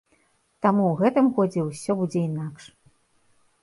[0.65, 2.63] Таму ў гэтым годзе ўсё будзе інакш!